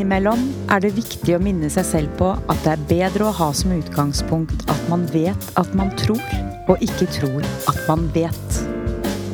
[0.00, 3.48] Innimellom er det viktig å minne seg selv på at det er bedre å ha
[3.52, 6.22] som utgangspunkt at man vet at man tror,
[6.72, 8.56] og ikke tror at man vet.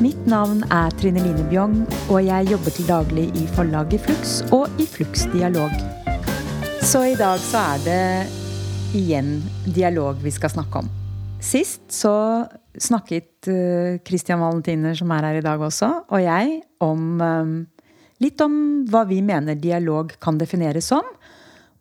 [0.03, 1.77] Mitt navn er Trine Line Bjong,
[2.11, 5.71] og jeg jobber til daglig i forlaget Flux og i Flux Dialog.
[6.83, 8.03] Så i dag så er det
[8.99, 9.37] igjen
[9.71, 10.91] dialog vi skal snakke om.
[11.39, 12.17] Sist så
[12.75, 17.57] snakket uh, Christian Valentiner, som er her i dag også, og jeg om um,
[18.23, 18.53] litt om
[18.89, 21.05] hva vi mener dialog kan defineres som.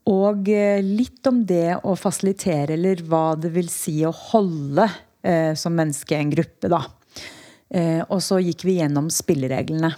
[0.07, 4.87] Og uh, litt om det å fasilitere, eller hva det vil si å holde
[5.27, 6.85] eh, som menneske en gruppe, da.
[8.15, 9.91] og så gikk vi gjennom spillereglene.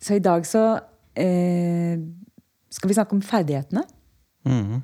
[0.00, 0.62] så i dag så
[1.12, 3.82] skal vi snakke om ferdighetene.
[4.48, 4.80] Mm.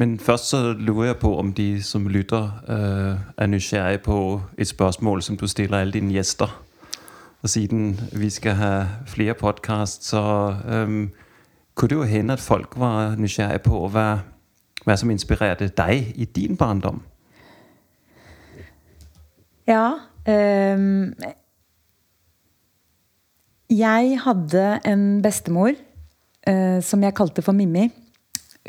[0.00, 4.68] Men først så lurer jeg på om de som lytter, øh, er nysgjerrige på et
[4.68, 6.62] spørsmål som du stiller alle dine gjester.
[7.42, 11.08] Og siden vi skal ha flere podkast, så øh,
[11.74, 14.18] kunne det jo hende at folk var nysgjerrige på hva,
[14.84, 17.02] hva som inspirerte deg i din barndom.
[19.68, 19.92] Ja.
[20.28, 21.12] Øh,
[23.70, 25.72] jeg hadde en bestemor
[26.48, 27.90] øh, som jeg kalte for Mimmi.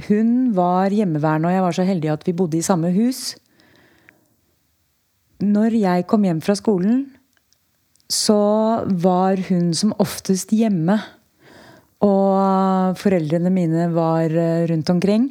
[0.08, 3.36] Hun var hjemmeværende, og jeg var så heldig at vi bodde i samme hus.
[5.42, 7.10] Når jeg kom hjem fra skolen,
[8.12, 11.00] så var hun som oftest hjemme.
[12.02, 15.30] Og foreldrene mine var eh, rundt omkring.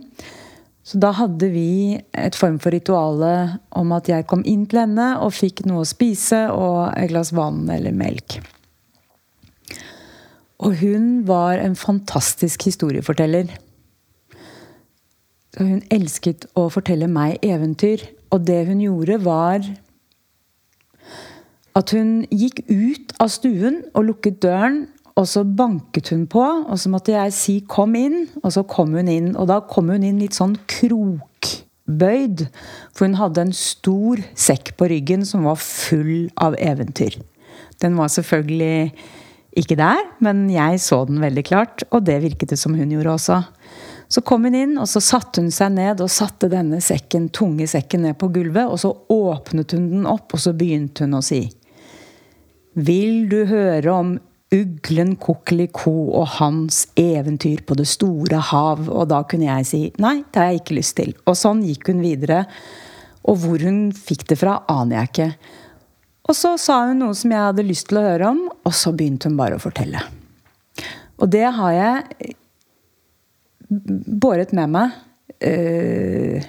[0.86, 5.12] Så da hadde vi et form for rituale om at jeg kom inn til henne
[5.22, 8.40] og fikk noe å spise og et glass vann eller melk.
[10.60, 13.52] Og hun var en fantastisk historieforteller.
[15.58, 18.04] Hun elsket å fortelle meg eventyr.
[18.30, 19.64] Og det hun gjorde, var
[21.78, 24.84] at hun gikk ut av stuen og lukket døren.
[25.18, 28.94] Og så banket hun på, og så måtte jeg si 'kom inn', og så kom
[28.94, 29.36] hun inn.
[29.36, 32.48] Og da kom hun inn litt sånn krokbøyd,
[32.94, 37.20] for hun hadde en stor sekk på ryggen som var full av eventyr.
[37.80, 38.92] Den var selvfølgelig
[39.56, 43.10] ikke der, men jeg så den veldig klart, og det virket det som hun gjorde
[43.10, 43.44] også.
[44.10, 47.68] Så kom hun inn, og så satte hun seg ned og satte denne sekken, tunge
[47.70, 48.66] sekken ned på gulvet.
[48.66, 51.44] Og så åpnet hun den opp, og så begynte hun å si
[52.74, 54.16] Vil du høre om
[54.50, 58.88] uglen Kokeliko og hans eventyr på det store hav?
[58.90, 61.14] Og da kunne jeg si nei, det har jeg ikke lyst til.
[61.30, 62.42] Og sånn gikk hun videre.
[63.30, 65.30] Og hvor hun fikk det fra, aner jeg ikke.
[66.30, 68.90] Og så sa hun noe som jeg hadde lyst til å høre om, og så
[68.90, 70.02] begynte hun bare å fortelle.
[71.20, 72.34] Og det har jeg
[73.70, 74.96] båret med meg
[75.46, 76.48] uh,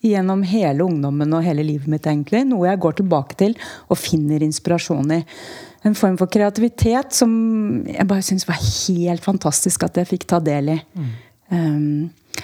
[0.00, 2.44] gjennom hele ungdommen og hele livet mitt, egentlig.
[2.48, 3.56] Noe jeg går tilbake til
[3.88, 5.20] og finner inspirasjon i.
[5.88, 7.32] En form for kreativitet som
[7.88, 10.78] jeg bare syns var helt fantastisk at jeg fikk ta del i.
[10.96, 11.10] Mm.
[11.50, 12.40] Um,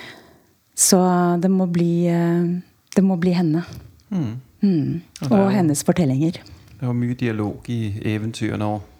[0.76, 0.98] så
[1.40, 2.56] det må bli uh,
[2.96, 3.62] Det må bli henne.
[4.10, 4.32] Mm.
[4.62, 5.00] Mm.
[5.28, 6.40] Og, og hennes fortellinger.
[6.76, 8.92] Det var mye dialog i eventyrene òg.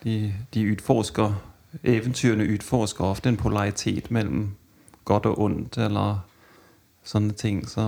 [0.00, 0.14] De,
[0.54, 1.34] de utforsker
[1.82, 4.50] eventyrene utforsker ofte en polaritet mellom
[5.08, 6.20] godt og ondt, eller
[7.06, 7.62] sånne ting.
[7.68, 7.82] Så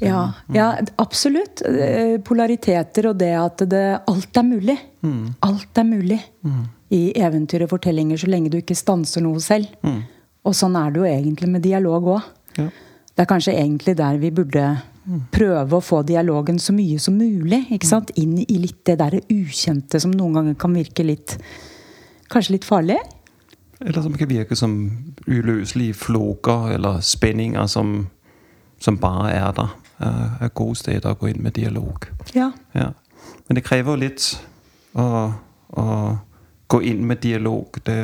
[0.00, 0.56] ja, mm.
[0.56, 0.70] ja,
[1.02, 1.62] absolutt.
[1.68, 4.78] Eh, polariteter og det at det, alt er mulig.
[5.04, 5.34] Mm.
[5.44, 6.64] Alt er mulig mm.
[6.96, 9.70] i eventyr og fortellinger så lenge du ikke stanser noe selv.
[9.84, 10.02] Mm.
[10.44, 12.32] Og sånn er det jo egentlig med dialog òg.
[12.58, 12.70] Ja.
[13.14, 15.20] Det er kanskje egentlig der vi burde mm.
[15.34, 17.66] prøve å få dialogen så mye som mulig.
[17.76, 18.10] ikke sant?
[18.20, 21.38] Inn i litt det der ukjente som noen ganger kan virke litt
[22.34, 22.98] Kanskje litt farlig?
[23.80, 24.74] Eller som kan virke som
[25.26, 28.08] uløselige floker eller spenninger som,
[28.82, 29.74] som bare er der.
[30.42, 32.08] Er gode steder å gå inn med dialog.
[32.34, 32.50] Ja.
[32.74, 32.90] ja.
[33.46, 34.32] Men det krever litt
[34.98, 35.04] å,
[35.78, 35.84] å
[36.68, 37.78] gå inn med dialog.
[37.86, 37.98] Det,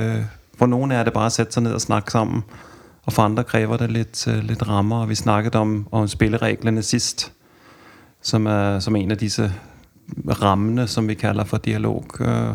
[0.58, 2.44] for noen er det bare å sette seg ned og snakke sammen.
[3.06, 5.08] Og for andre krever det litt, litt rammer.
[5.10, 7.32] Vi snakket om, om spillereglene sist,
[8.22, 9.48] som er som en av disse
[10.38, 12.14] rammene som vi kaller for dialog.
[12.20, 12.54] Uh,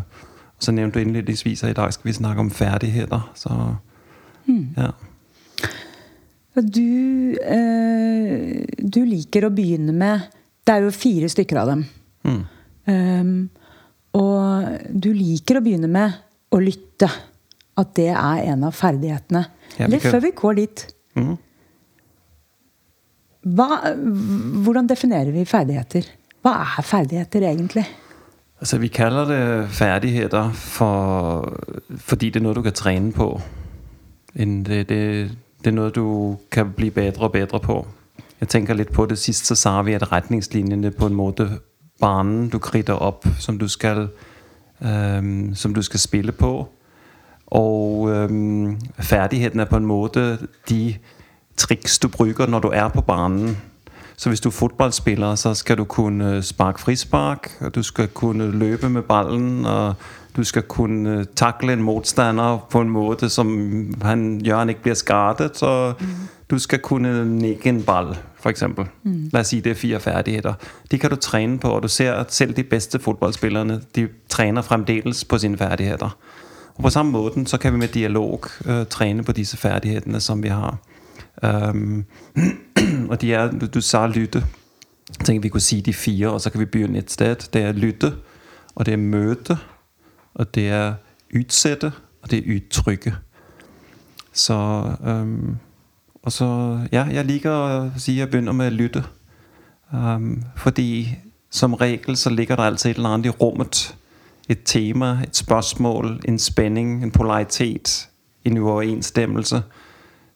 [0.66, 3.28] så nevnte du innledningsvis at i dag skal vi snakke om ferdigheter.
[3.38, 3.52] Så
[4.48, 4.64] mm.
[4.78, 4.92] ja.
[6.56, 10.30] Du, eh, du, liker å begynne med
[10.64, 11.82] Det er jo fire stykker av dem.
[12.26, 12.44] Mm.
[12.86, 13.34] Um,
[14.16, 16.16] og du liker å begynne med
[16.56, 17.10] å lytte.
[17.76, 19.44] At det er en av ferdighetene.
[19.76, 20.86] Ja, Eller før vi går dit
[21.20, 21.34] mm.
[23.58, 23.68] hva,
[24.64, 26.08] Hvordan definerer vi ferdigheter?
[26.46, 27.84] Hva er ferdigheter egentlig?
[28.66, 31.54] Altså, vi kaller det ferdigheter for,
[31.98, 33.28] fordi det er noe du kan trene på.
[34.34, 35.30] Det, det,
[35.62, 37.76] det, er noe du kan bli bedre og bedre på.
[38.40, 41.46] Jeg tenker litt på det Sist så sa vi at retningslinjene på en måte
[42.02, 44.08] banen du kritter opp, som du skal
[44.82, 46.68] øhm, som du skal spille på.
[47.46, 50.38] Og øhm, færdigheten er på en måte
[50.70, 50.98] de
[51.58, 53.58] triks du bruker når du er på banen.
[54.18, 58.52] Så hvis du er fotballspiller, så skal du kunne sparke frispark, og du skal kunne
[58.52, 59.96] løpe med ballen, og
[60.36, 63.48] du skal kunne takle en motstander på en måte som
[64.02, 66.08] han gjør han ikke blir skadet, og mm.
[66.50, 68.86] du skal kunne nikke en ball, for eksempel.
[69.04, 69.30] Mm.
[69.34, 70.54] Lad oss si det er fire færdigheter.
[70.92, 74.62] De kan du trene på, og du ser at selv de bedste fotballspillerne de trener
[74.62, 76.18] fremdeles på sine færdigheter.
[76.76, 80.44] Og på samme måten så kan vi med dialog uh, trene på disse ferdighetene som
[80.44, 80.78] vi har.
[81.46, 82.06] Um,
[83.10, 84.46] og de er, du, sa lytte.
[85.10, 87.36] Jeg tænker, vi kunne si de fire, og så kan vi begynne et sted.
[87.36, 88.14] Det er lytte,
[88.76, 89.58] og det er møte,
[90.34, 90.94] og det er
[91.40, 93.14] utsette, og det er uttrykket
[94.34, 95.58] Så, um,
[96.24, 99.04] og så, ja, jeg liker å si jeg begynner med lytte.
[99.94, 101.16] Um, fordi
[101.50, 103.96] som regel, så ligger der alltid et eller annet i rummet.
[104.50, 108.10] Et tema, et spørsmål, en spenning, en polaritet,
[108.46, 109.64] en uoverensstemmelse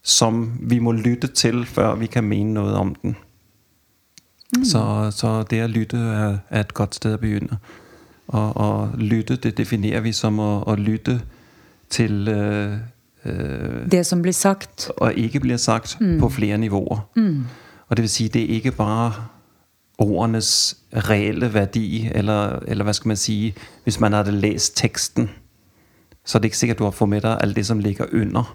[0.02, 3.16] som vi må lytte til, før vi kan mene noe om den.
[4.56, 4.66] Mm.
[4.66, 4.82] Så,
[5.12, 7.60] så det å lytte er, et godt sted å begynne.
[8.28, 11.20] Og, og lytte, det definerer vi som å, å lytte
[11.90, 12.28] til...
[12.30, 12.78] Øh,
[13.26, 14.90] øh, det som blir sagt.
[14.98, 16.20] Og ikke blir sagt mm.
[16.20, 17.04] på flere nivåer.
[17.16, 17.46] Mm.
[17.88, 19.14] Og det vil si, det er ikke bare
[20.00, 20.78] ordenes
[21.10, 23.38] reelle verdi, eller, eller hva skal man si
[23.84, 25.30] hvis man hadde læst teksten,
[26.26, 28.48] så er det ikke sikkert, du har fått med deg alt det, som ligger under.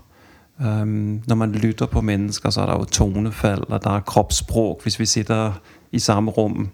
[0.59, 4.83] Um, når man lytter på mennesker, så er det jo tonefall, og der er kroppsspråk
[4.83, 5.53] hvis vi sitter
[5.93, 6.69] i samme rum.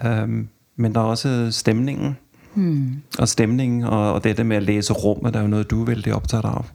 [0.00, 2.16] Um, men der er også stemningen.
[2.54, 3.02] Mm.
[3.18, 5.92] Og stemningen, og, og dette med å lese rummet, det er jo noe du er
[5.94, 6.72] veldig opptatt av.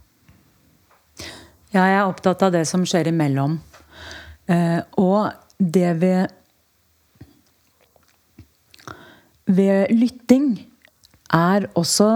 [1.73, 3.59] Ja, jeg er opptatt av det som skjer imellom.
[4.49, 6.35] Uh, og det ved
[9.49, 10.53] ved lytting
[11.33, 12.09] er også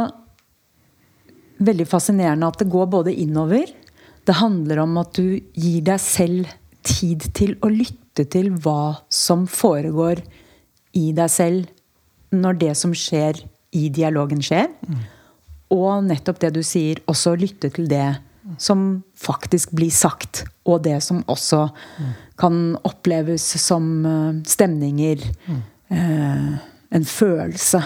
[1.64, 3.72] veldig fascinerende at det går både innover
[4.28, 6.52] det handler om at du gir deg selv
[6.84, 10.22] tid til å lytte til hva som foregår
[11.00, 11.72] i deg selv
[12.34, 13.42] når det som skjer
[13.74, 14.70] i dialogen, skjer.
[15.74, 18.16] Og nettopp det du sier, også lytte til det
[18.62, 20.44] som faktisk blir sagt.
[20.70, 21.68] Og det som også
[22.40, 25.26] kan oppleves som uh, stemninger.
[25.94, 26.54] Uh,
[26.94, 27.82] en følelse.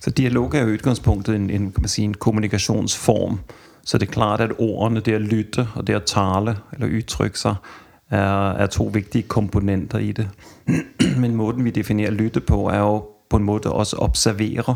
[0.00, 3.38] Så dialog er jo utgangspunktet en, en, si, en kommunikasjonsform
[3.84, 7.38] så det er klart, at ordene, det å lytte og det å tale eller uttrykke
[7.38, 7.70] seg,
[8.10, 10.28] er, to viktige komponenter i det.
[11.22, 14.74] Men måten vi definerer lytte på, er jo på en måte også observere.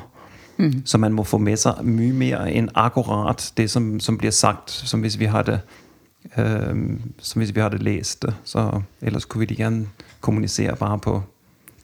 [0.56, 0.82] Mm.
[0.84, 4.70] Så man må få med seg mye mer enn akkurat det, som, som blir sagt,
[4.70, 5.60] som hvis vi hadde
[6.38, 6.74] øh,
[7.18, 8.34] som hvis vi hadde det det.
[8.44, 9.86] Så ellers kunne vi lige
[10.20, 11.22] kommunisere bare på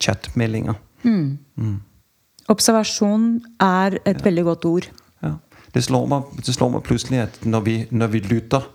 [0.00, 0.74] chatmeldinger.
[1.02, 1.38] Mm.
[1.56, 1.80] Mm.
[2.48, 4.24] Observation er et ja.
[4.24, 4.90] veldig godt ord
[5.74, 8.66] det slår meg, det slår meg plutselig at når vi, når vi lytter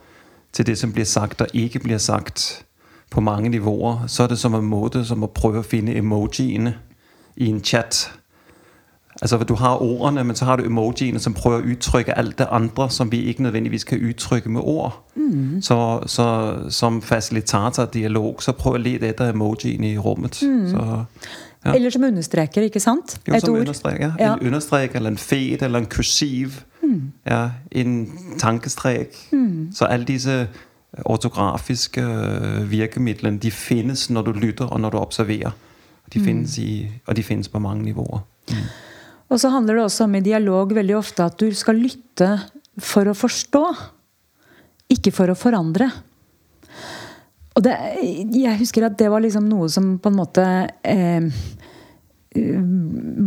[0.53, 2.65] til det, som blir sagt og ikke blir sagt
[3.12, 6.77] på mange nivåer, så er det som en måte som å prøve å finne emojiene
[7.36, 8.07] i en chat.
[9.21, 12.47] Altså, du har ordene, men så har du emojiene, som prøver å uttrykke alt det
[12.51, 14.91] andre, som vi ikke nødvendigvis kan uttrykke med ord.
[15.15, 15.62] Mm.
[15.62, 16.25] Så, så
[16.69, 20.41] som facilitator dialog, så prøv å lete etter emojiene i rummet.
[20.44, 20.68] Mm.
[20.71, 21.06] Så,
[21.65, 21.74] ja.
[21.74, 23.15] Eller som understreker, ikke sant?
[23.27, 23.63] Jo, Et som ord.
[23.63, 24.12] understreker.
[24.19, 24.33] Ja.
[24.33, 26.60] En understreker, eller en fet eller en kursiv.
[26.86, 27.12] Mm.
[27.25, 27.94] Ja, en
[28.39, 29.18] tankestrek.
[29.32, 29.74] Mm.
[29.74, 30.46] Så alle disse
[31.04, 32.04] ortografiske
[32.72, 35.56] virkemidlene de finnes når du lytter og når du observerer.
[36.13, 38.22] De finnes i, og de finnes på mange nivåer.
[38.51, 38.68] Mm.
[39.34, 42.30] Og så handler det også om i dialog veldig ofte at du skal lytte
[42.77, 43.63] for å forstå,
[44.94, 45.89] ikke for å forandre.
[47.56, 47.74] Og det,
[48.36, 50.46] jeg husker at det var liksom noe som på en måte
[50.84, 51.25] eh,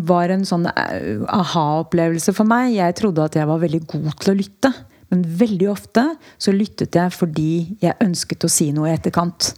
[0.08, 2.74] var en sånn eh, aha-opplevelse for meg.
[2.76, 4.72] Jeg trodde at jeg var veldig god til å lytte.
[5.08, 6.04] Men veldig ofte
[6.36, 9.54] så lyttet jeg fordi jeg ønsket å si noe i etterkant.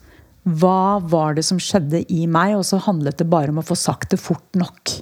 [0.46, 2.56] Hva var det som skjedde i meg?
[2.58, 4.94] Og så handlet det bare om å få sagt det fort nok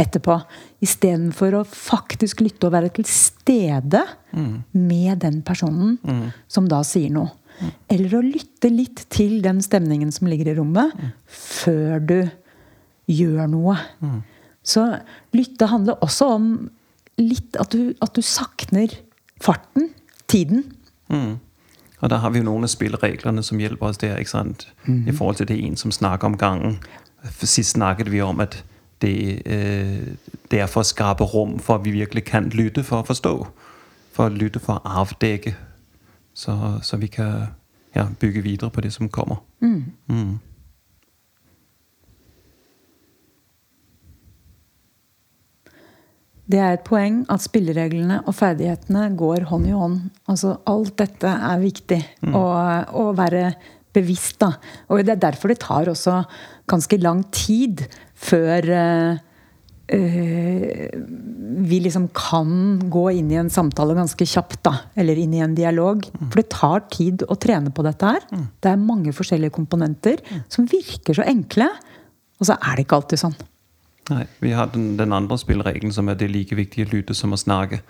[0.00, 0.38] etterpå.
[0.84, 4.02] Istedenfor å faktisk lytte og være til stede
[4.32, 4.54] mm.
[4.72, 6.24] med den personen mm.
[6.50, 7.34] som da sier noe.
[7.60, 7.72] Mm.
[7.92, 11.10] Eller å lytte litt til den stemningen som ligger i rommet, mm.
[11.28, 12.16] før du
[13.10, 13.76] gjør noe.
[14.00, 14.20] Mm.
[14.62, 14.84] Så
[15.36, 16.50] lytte handler også om
[17.20, 18.92] litt at du, at du sakner
[19.42, 19.90] farten,
[20.30, 20.64] tiden.
[21.08, 21.38] Mm.
[22.00, 24.68] Og da har vi jo noen av spillereglene som hjelper oss der, ikke sant?
[24.86, 25.08] Mm.
[25.08, 26.78] I forhold til det en, som snakker om gangen.
[27.42, 28.62] Sist snakket vi om, at
[29.00, 33.34] det, eh, å skape rom for at vi virkelig kan lytte for å forstå.
[34.12, 35.54] For å lytte for å avdekke.
[36.34, 37.48] så, så vi kan
[37.94, 39.36] ja, bygge videre på det, som kommer.
[39.60, 40.38] Mm.
[46.50, 49.98] Det er et poeng at spillereglene og ferdighetene går hånd i hånd.
[50.30, 52.00] Altså, alt dette er viktig
[52.34, 52.44] å,
[53.00, 53.52] å være
[53.94, 54.54] bevisst, da.
[54.90, 56.20] Og det er derfor det tar også
[56.70, 57.84] ganske lang tid
[58.20, 59.18] før uh,
[59.90, 60.86] uh,
[61.60, 62.52] vi liksom kan
[62.92, 64.74] gå inn i en samtale ganske kjapt, da.
[64.98, 66.06] Eller inn i en dialog.
[66.22, 68.26] For det tar tid å trene på dette her.
[68.62, 71.68] Det er mange forskjellige komponenter som virker så enkle,
[72.40, 73.38] og så er det ikke alltid sånn.
[74.10, 77.14] Nej, vi har den, den andre spilleregelen som er det er like viktige å lytte
[77.14, 77.80] som å snakke.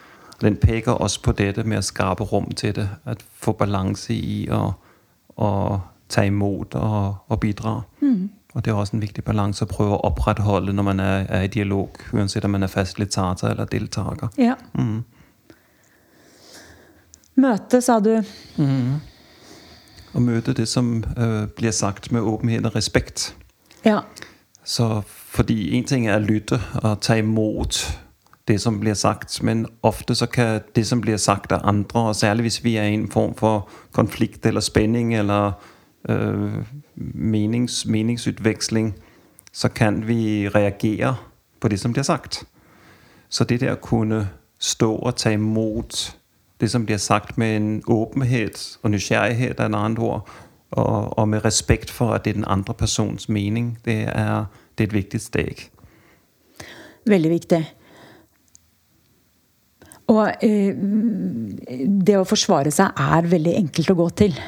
[0.41, 2.89] Den peker også på dette med å skape rom til det.
[3.05, 5.55] At få balanse i å
[6.11, 7.81] ta imot og, og bidra.
[8.00, 8.31] Mm.
[8.55, 11.47] Og det er også en viktig balanse å prøve å opprettholde når man er, er
[11.47, 14.33] i dialog, uansett om man er fasilitator eller deltaker.
[14.41, 14.57] Ja.
[17.41, 18.17] Møte, sa du.
[20.11, 23.31] Og møte det, som uh, blir sagt med åpenhet og respekt.
[23.87, 24.03] Ja.
[24.64, 27.81] Så fordi en ting er å lytte og ta imot
[28.49, 32.17] det, som blir sagt, men ofte så kan det, som blir sagt av andre, og
[32.17, 35.52] særlig hvis vi er i en form for konflikt eller spænding eller
[36.09, 36.64] øh,
[37.14, 38.95] menings, meningsutveksling,
[39.52, 41.17] så kan vi reagere
[41.61, 42.45] på det, som blir sagt.
[43.29, 46.17] Så det der å kunne stå og ta imot
[46.61, 50.29] det, som blir sagt med en åpenhet og nysgjerrighet er et annet ord,
[50.71, 54.47] og, og med respekt for, at det er den andre persons mening, det er,
[54.79, 55.67] det er et viktig steg.
[57.11, 57.61] Veldig viktig.
[60.11, 60.75] Og eh,
[62.07, 64.41] det å forsvare seg er veldig enkelt å gå til.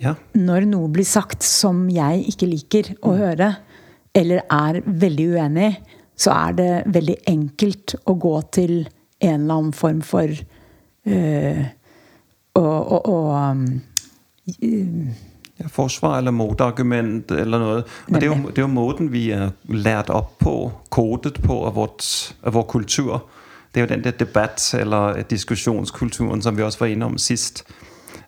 [0.00, 3.54] Ja, Når noe blir sagt som jeg ikke liker å høre,
[4.16, 5.70] eller er veldig uenig,
[6.16, 8.74] så er det veldig enkelt å gå til
[9.20, 11.64] en eller annen form for eh,
[12.56, 13.16] å, å, å
[13.52, 13.64] um,
[15.60, 17.76] ja forsvar eller motargument eller noe.
[18.06, 20.56] Og det er, jo, det er jo måten vi er lært opp på,
[20.92, 22.04] kodet på av, vårt,
[22.44, 23.18] av vår kultur.
[23.72, 27.64] Det er jo den der debatt- eller diskussionskulturen, som vi også var innom om sidst.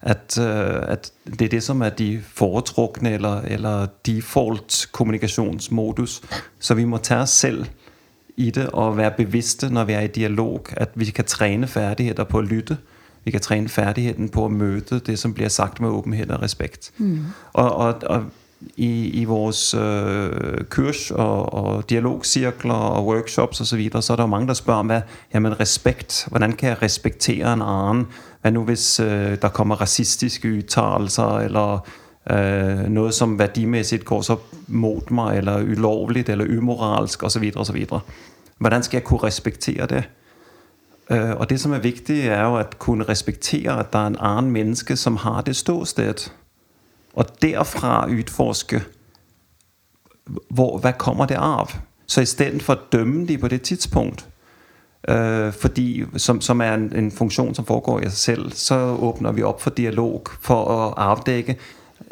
[0.00, 6.22] At, øh, at det er det, som er de foretrukne eller, eller default kommunikationsmodus.
[6.58, 7.66] Så vi må tage oss selv
[8.36, 12.24] i det og være bevisste når vi er i dialog, at vi kan træne ferdigheter
[12.24, 12.76] på at lytte.
[13.28, 16.86] Vi kan trene ferdigheten på å møte det, som blir sagt med åpenhet og respekt.
[16.96, 17.26] Mm.
[17.52, 18.22] Og, og, og
[18.76, 24.16] i, i vores øh, kurs og, og dialogcirkler og workshops osv., så, videre, så er
[24.16, 25.00] der jo mange, der spør om, hvad,
[25.34, 28.06] jamen respekt, hvordan kan jeg respektere en annen?
[28.40, 31.86] Hva nu hvis øh, der kommer racistiske uttalelser, eller
[32.30, 37.52] øh, noe som værdimæssigt går så mot meg, eller ulovligt, eller umoralsk osv.
[37.56, 37.86] osv.
[38.58, 40.08] Hvordan skal jeg kunne respektere det?
[41.10, 44.16] Øh, og det, som er viktig, er jo at kunne respektere, at der er en
[44.20, 46.30] annen menneske, som har det ståsted.
[47.12, 48.82] Og derfra utforske
[50.48, 51.72] hvor, hva kommer det av?
[52.06, 54.26] Så i stedet for at dømme de på det tidspunkt,
[55.08, 59.32] øh, fordi, som, som er en, en funksjon som foregår i seg selv, så åbner
[59.32, 61.56] vi opp for dialog, for å avdekke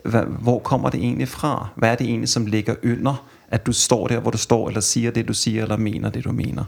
[0.04, 1.68] hva, hvor kommer det egentlig fra?
[1.76, 4.80] Hva er det egentlig, som ligger under, at du står der, hvor du står, eller
[4.80, 6.64] sier det, du sier, eller mener det, du mener?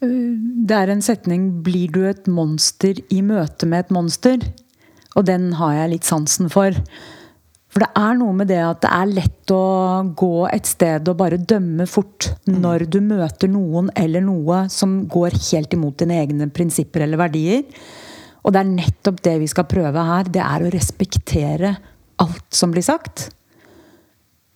[0.00, 4.44] Det er en setning 'Blir du et monster i møte med et monster?'
[5.16, 6.70] Og den har jeg litt sansen for.
[7.68, 9.64] For det er noe med det at det er lett å
[10.14, 15.34] gå et sted og bare dømme fort når du møter noen eller noe som går
[15.50, 17.64] helt imot dine egne prinsipper eller verdier.
[18.44, 20.30] Og det er nettopp det vi skal prøve her.
[20.30, 21.74] Det er å respektere
[22.22, 23.28] alt som blir sagt.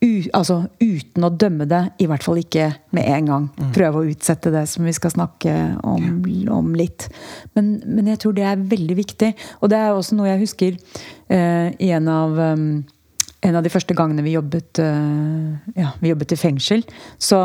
[0.03, 3.45] U, altså uten å dømme det, i hvert fall ikke med en gang.
[3.75, 7.07] Prøve å utsette det som vi skal snakke om, om litt.
[7.55, 9.29] Men, men jeg tror det er veldig viktig.
[9.61, 12.65] Og det er også noe jeg husker eh, i en av um,
[13.43, 16.83] en av de første gangene vi jobbet, eh, ja, vi jobbet i fengsel,
[17.19, 17.39] så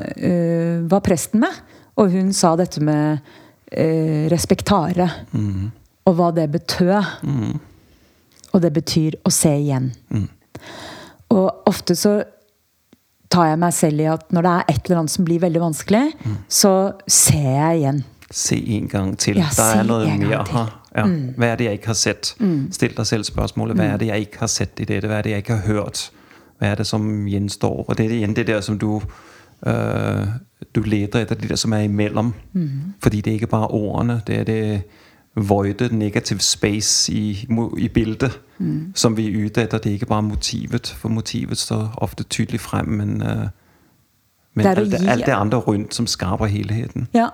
[0.00, 1.58] uh, var presten med.
[2.00, 5.08] Og hun sa dette med uh, respektare.
[6.08, 7.10] Og hva det betød.
[8.52, 9.92] Og det betyr å se igjen.
[11.32, 12.20] Og ofte så
[13.32, 15.62] tar jeg meg selv i at når det er et eller annet som blir veldig
[15.62, 16.02] vanskelig,
[16.52, 16.72] så
[17.08, 18.02] ser jeg igjen.
[18.32, 19.40] Se en gang til.
[19.40, 20.78] Ja, der er noe her.
[20.96, 21.04] Ja.
[21.04, 21.34] Mm.
[21.36, 22.34] Hvad er det, jeg ikke har sett?
[22.38, 22.72] Mm.
[22.72, 25.08] Stil deg selv spørsmålet hva er det, jeg ikke har sett i dette?
[25.08, 26.02] Hva er det, jeg ikke har hørt?
[26.58, 27.84] Hva er det, som gjenstår?
[27.88, 29.00] Og det er igjen det der, som du,
[29.66, 30.26] øh,
[30.74, 32.34] du leder etter det der, som er imellom.
[32.52, 32.92] Mm.
[33.02, 34.82] Fordi det er ikke bare ordene, det er det
[35.36, 37.48] voide, negative space i,
[37.78, 38.92] i bildet, mm.
[38.94, 39.78] som vi er ute etter.
[39.78, 43.48] Det er ikke bare motivet, for motivet står ofte tydelig frem, men, uh,
[44.54, 47.08] men Det alt, gi- alt det andre rundt, som skaper helheten.
[47.14, 47.30] Ja.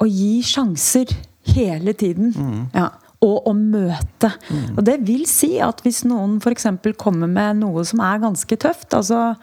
[0.00, 1.06] Å gi sjanser
[1.54, 2.34] hele tiden.
[2.74, 2.88] Ja.
[3.20, 4.30] Og å møte.
[4.76, 6.66] Og det vil si at hvis noen f.eks.
[6.96, 9.34] kommer med noe som er ganske tøft Altså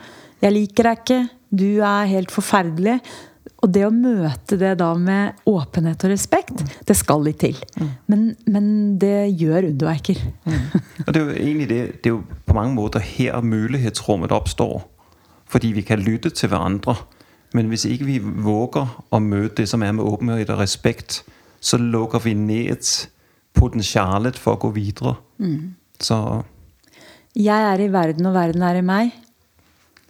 [0.42, 1.30] 'Jeg liker deg ikke.
[1.54, 3.00] Du er helt forferdelig'.
[3.66, 7.58] Og det å møte det da med åpenhet og respekt, det skal litt til.
[8.06, 8.68] Men, men
[9.02, 10.20] det gjør underverker.
[11.08, 14.84] Og det er jo egentlig det, det er jo på mange måter her mulighetsrummet oppstår.
[15.50, 16.98] Fordi vi kan lytte til hverandre.
[17.56, 21.24] Men hvis ikke vi våger å møte det som er med åpenhet og respekt,
[21.60, 22.84] så lukker vi ned
[23.58, 25.16] potensialet for å gå videre.
[26.04, 26.44] Så
[27.38, 29.16] Jeg er i verden, og verden er i meg.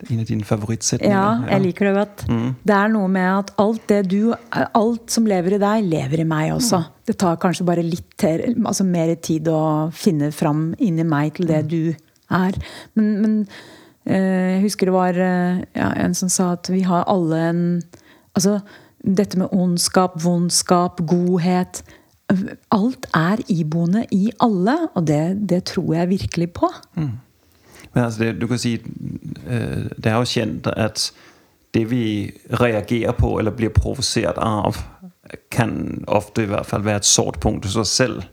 [0.06, 1.14] En av dine favorittsetninger.
[1.14, 2.24] Ja, jeg liker det godt.
[2.68, 6.28] Det er noe med at alt det du Alt som lever i deg, lever i
[6.28, 6.84] meg også.
[7.08, 11.50] Det tar kanskje bare litt ter, altså mer tid å finne fram inni meg til
[11.50, 11.82] det du
[12.30, 12.58] er.
[12.98, 13.38] Men, men
[14.06, 17.64] eh, jeg husker det var eh, ja, en som sa at vi har alle en
[18.38, 18.60] Altså
[19.02, 21.80] dette med ondskap, vondskap, godhet
[22.76, 26.70] Alt er iboende i alle, og det, det tror jeg virkelig på.
[27.94, 28.74] Men altså det, du kan si
[29.48, 31.12] øh, Det er jo kjent at
[31.74, 34.78] det vi reagerer på eller blir provosert av,
[35.52, 38.24] kan ofte i hvert fall være et sårt punkt hos oss selv.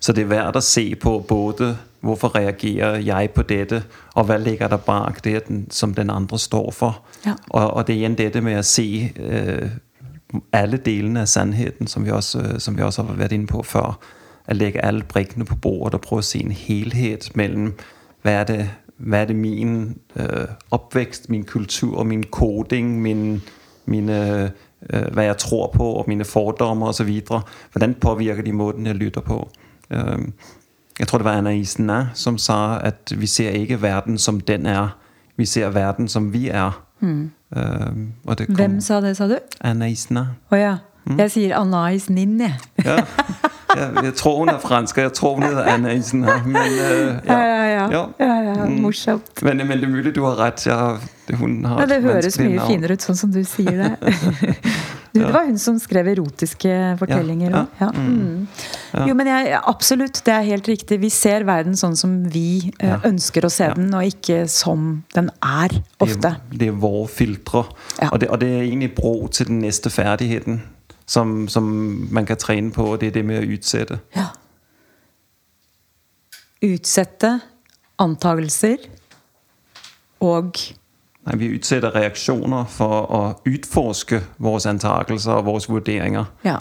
[0.00, 3.82] Så det er verdt å se på både hvorfor reagerer jeg på dette,
[4.14, 5.42] og hva ligger der bak det
[5.74, 7.02] som den andre står for.
[7.26, 7.34] Ja.
[7.50, 9.70] Og, og det er igjen dette med å se øh,
[10.52, 13.62] alle delene av sannheten, som vi, også, øh, som vi også har vært inne på
[13.66, 13.98] før.
[14.48, 17.72] Å legge alle brikkene på bordet og prøve å se en helhet mellom
[18.22, 18.62] hva er det,
[18.98, 23.42] hva er det min øh, oppvekst, min kultur, min koding, min,
[23.86, 24.52] mine,
[24.92, 27.20] øh, hva jeg tror på, og mine fordommer osv.
[27.72, 29.50] Hvordan påvirker de måten jeg lytter på?
[29.90, 30.18] Øh,
[30.98, 34.66] jeg tror det var Anna Isna, som sa at vi ser ikke verden som den
[34.66, 34.96] er,
[35.36, 36.84] vi ser verden som vi er.
[37.02, 37.22] Øh,
[38.26, 39.36] og det kom- Hvem sa det, sa du?
[39.60, 40.26] Anna Isna.
[40.50, 40.76] Oh, ja.
[41.16, 42.56] Jeg sier Anais Nin, jeg.
[42.84, 42.98] Ja.
[43.78, 46.20] Jeg, jeg tror hun er fransk, jeg tror hun heter Anaisen.
[46.24, 47.86] Men, uh, Ja, ja, ja.
[47.92, 48.04] Ja.
[48.18, 49.42] ja, ja morsomt.
[49.44, 50.64] Men, men det er mulig du har rett.
[51.28, 52.70] Det, hun har Ja, det høres mye navn.
[52.72, 53.92] finere ut sånn som du sier det.
[55.08, 56.68] Du, det var hun som skrev erotiske
[57.00, 57.78] fortellinger Ja, òg.
[57.80, 57.86] Ja.
[57.96, 59.06] Mm.
[59.08, 60.98] Jo, men jeg, absolutt, det er helt riktig.
[61.00, 65.30] Vi ser verden sånn som vi uh, ønsker å se den, og ikke som den
[65.40, 66.34] er, Det ofte.
[66.36, 67.64] er, det er våre filtre.
[68.10, 70.60] Og, det, og det er egentlig bro til den neste ferdigheten
[71.08, 71.64] som, som
[72.12, 74.00] man kan trene på, og det er det med å utsette.
[74.16, 74.28] Ja.
[76.68, 77.38] Utsette
[77.98, 78.88] antagelser
[80.20, 80.58] og
[81.28, 86.30] Nei, vi utsetter reaksjoner for å utforske våre antakelser og våre vurderinger.
[86.46, 86.56] Ja.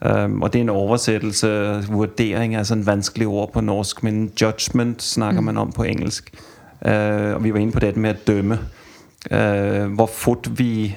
[0.00, 1.50] Um, og det er en oversettelse.
[1.86, 6.32] Vurdering er sånn vanskelig ord på norsk, men judgment snakker man om på engelsk.
[6.82, 8.58] Uh, og vi var inne på dette med å dømme.
[9.30, 10.96] Uh, hvor fort vi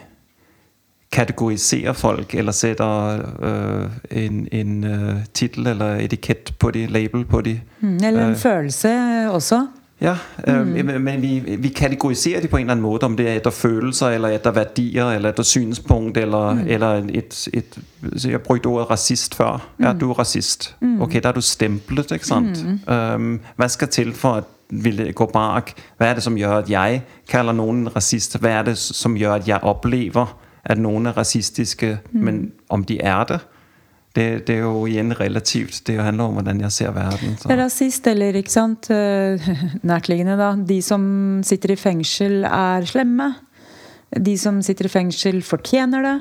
[1.12, 7.42] kategoriserer folk, eller setter uh, en, en uh, tittel eller etikett på de, label på
[7.42, 7.58] de.
[7.82, 8.38] Mm, Eller en Eh.
[8.38, 8.94] følelse
[9.32, 9.68] også.
[10.02, 10.16] Ja,
[10.48, 13.36] øh, men- men vi, vi kategoriserer de på en eller annen måte, om det er
[13.36, 17.78] etter følelser, eller etter verdier, eller etter synspunkt, eller, eller et, et
[18.26, 19.62] Jeg brukte ordet rasist før.
[19.80, 20.76] Ja, du er rasist.
[21.02, 22.66] Ok, da er du stemplet, ikke sant?
[22.88, 25.74] Um, hva skal til for at vil gå bak?
[26.00, 28.38] Hva er det som gjør at jeg kaller noen rasist?
[28.40, 30.26] Hva er det som gjør at jeg opplever
[30.64, 33.40] at noen er rasistiske, men om de er det?
[34.12, 35.86] Det, det er jo igjen relativt.
[35.88, 37.38] Det handler om hvordan jeg ser verden.
[37.40, 37.48] Så.
[37.56, 38.90] Rasist, eller ikke sant?
[38.96, 39.54] eh,
[39.88, 40.52] Nærtliggende, da.
[40.68, 41.04] De som
[41.48, 43.32] sitter i fengsel, er slemme.
[44.12, 46.16] De som sitter i fengsel, fortjener det.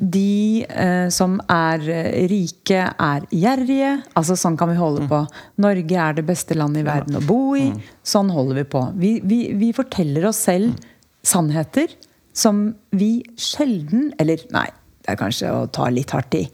[0.00, 3.98] De eh, som er eh, rike, er gjerrige.
[4.16, 5.20] Altså Sånn kan vi holde på.
[5.60, 7.68] Norge er det beste landet i verden å bo i.
[8.00, 8.86] Sånn holder vi på.
[8.96, 10.72] Vi, vi, vi forteller oss selv
[11.20, 11.92] sannheter
[12.32, 14.68] som vi sjelden Eller nei,
[15.02, 16.44] det er kanskje å ta litt hardt i.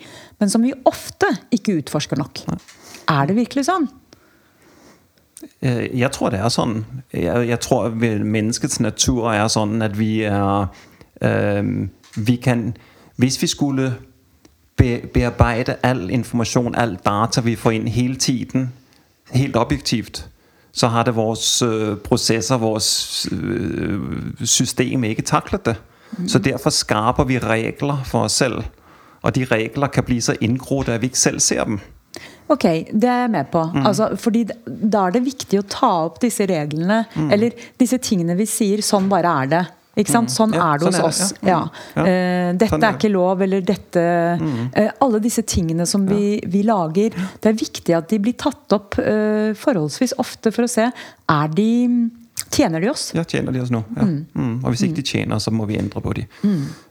[0.40, 2.44] Men som vi ofte ikke utforsker nok.
[3.08, 3.88] Er det virkelig sånn?
[5.62, 6.84] Øh, Jeg tror det er sånn.
[7.12, 7.90] Jeg, jeg tror
[8.24, 10.68] menneskets natur er sånn at vi er
[11.22, 12.76] øh, Vi kan
[13.16, 13.94] Hvis vi skulle
[14.76, 18.72] be, bearbeide all informasjon, all data vi får inn hele tiden,
[19.32, 20.28] helt objektivt,
[20.76, 24.00] så har det vores øh, prosesser, vores øh,
[24.44, 25.76] system ikke taklet det.
[26.28, 28.62] Så derfor skaper vi regler for oss selv.
[29.22, 31.80] Og de regler kan bli så inngrodde at vi ikke selv ser dem.
[32.48, 33.64] Ok, det er jeg med på.
[33.84, 38.46] Altså, fordi da er det viktig å ta opp disse reglene, eller disse tingene vi
[38.46, 39.72] sier 'sånn bare er det'.
[39.96, 40.32] Ikke sant?
[40.32, 41.32] Sånn Ja, er det sånn hos er oss.
[41.32, 41.61] det, ja.
[41.96, 42.02] Ja.
[42.02, 42.09] Mm.
[42.11, 44.04] Eh, dette Sånn er er ikke lov, eller dette
[44.42, 47.16] uh, Alle disse tingene som vi, vi lager.
[47.40, 51.56] Det er viktig at de blir tatt opp uh, forholdsvis ofte for å se er
[51.56, 51.72] de
[52.52, 53.09] Tjener de oss?
[53.16, 53.80] Ja, tjener de oss nå?
[53.96, 54.04] Ja.
[54.04, 54.59] Mm.
[54.61, 56.26] Og hvis ikke de tjener, så må vi endre på de.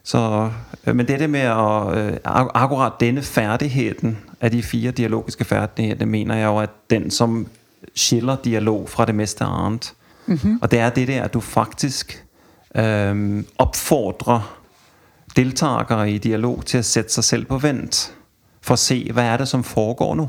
[0.03, 6.41] Så, øh, men dette med å Akkurat denne ferdigheten av de fire dialogiske ferdighetene mener
[6.41, 7.45] jeg jo er den som
[7.93, 9.93] skiller dialog fra det meste annet.
[10.27, 12.17] Og det er det der at du faktisk
[12.77, 14.61] øh, oppfordrer
[15.35, 18.07] deltakere i dialog til å sætte seg selv på vent,
[18.63, 20.27] for å se, hva er det, som foregår nå.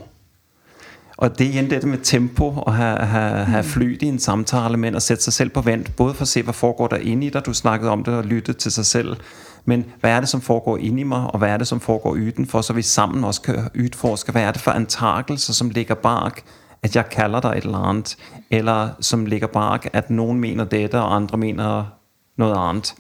[1.17, 4.77] Og det er igjen dette med tempo, og ha, ha, ha flyt i en samtale,
[4.77, 7.29] men å sætte seg selv på vent, både for å se, hva foregår der inne
[7.29, 9.31] i deg, du snakkede om det, og lytte til seg selv,
[9.65, 12.21] men hva er det, som foregår inni i mig, og hva er det, som foregår
[12.21, 16.45] utenfor, så vi sammen også kan utforske hva er det for antakelser som ligger bak
[16.85, 18.13] at jeg kaller deg et eller annet,
[18.53, 21.89] eller som ligger bak at noen mener dette, og andre mener
[22.37, 22.95] noget andet.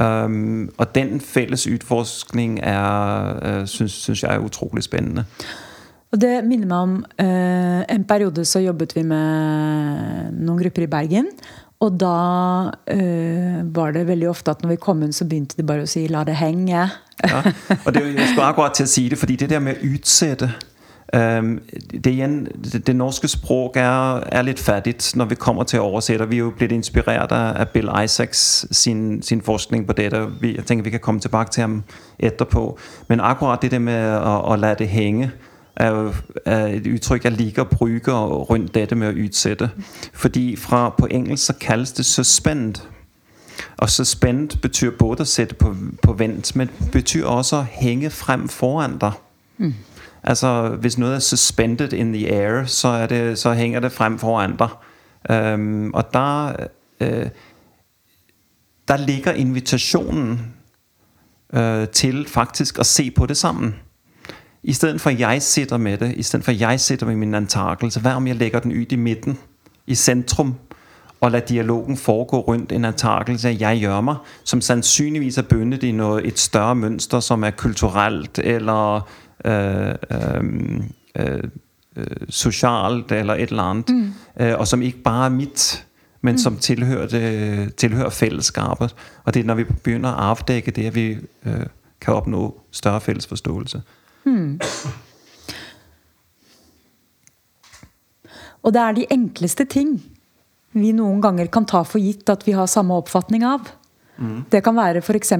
[0.00, 5.24] Um, og den fælles udforskning er, uh, synes, synes jeg er utrolig spændende.
[6.12, 10.86] Og det minner meg om uh, En periode så jobbet vi med noen grupper i
[10.86, 11.26] Bergen.
[11.80, 12.12] Og da
[12.92, 15.90] uh, var det veldig ofte at når vi kom inn, så begynte de bare å
[15.90, 16.88] si 'la det henge'.
[17.24, 17.42] Ja,
[17.84, 20.75] og det, jeg skulle akkurat til at sige det, fordi det der med udsætte, um,
[21.14, 22.46] det, igjen,
[22.86, 26.28] det, norske språk er, er litt fattigt, når vi kommer til å oversette.
[26.28, 30.26] Vi er jo blitt inspirert af Bill Isaacs sin, sin forskning på dette.
[30.40, 31.82] vi, jeg tenker vi kan komme tilbake til ham
[32.18, 32.78] etterpå.
[33.08, 35.30] Men akkurat det med at, å lade det hænge,
[35.76, 36.12] er
[36.44, 38.12] er et uttrykk jeg liker å bruke
[38.50, 39.70] rundt dette med å utsette.
[40.12, 42.80] Fordi fra på engelsk, så kaldes det suspend.
[43.78, 48.48] Og suspend betyr både å sette på, på vent, men betyr også å henge frem
[48.48, 49.12] foran deg.
[49.58, 49.74] Mm.
[50.26, 54.18] Altså, hvis noget er suspended in the air, så, er det, så hænger det frem
[54.18, 54.68] foran dig.
[55.54, 56.52] Um, og der,
[57.00, 57.28] uh,
[58.88, 60.54] der ligger invitationen
[61.56, 63.74] uh, til faktisk at se på det sammen.
[64.62, 67.16] I stedet for at jeg sitter med det, i stedet for at jeg sitter med
[67.16, 69.38] min antakelse, hvad om jeg lægger den ut i midten,
[69.86, 70.54] i centrum,
[71.20, 75.92] og lader dialogen foregå rundt en antakelse, jeg gjør mig, som sandsynligvis er bundet i
[75.92, 79.08] noget, et større mønster, som er kulturelt, eller
[79.44, 80.44] øh, øh,
[81.18, 81.42] øh,
[81.96, 84.12] øh, eller et eller annet, mm.
[84.58, 85.86] og som ikke bare er mitt,
[86.20, 86.38] men mm.
[86.38, 88.94] som tilhører, det, tilhører fællesskabet.
[89.24, 91.06] Og det er, når vi begynner å avdekke det, at vi
[91.46, 91.66] øh,
[92.00, 93.82] kan oppnå større felles forståelse.
[94.24, 94.60] Mm.
[98.62, 100.00] Og det er de enkleste ting
[100.76, 103.70] vi noen ganger kan ta for gitt at vi har samme oppfatning av.
[104.18, 104.44] Mm.
[104.50, 105.32] Det kan være f.eks.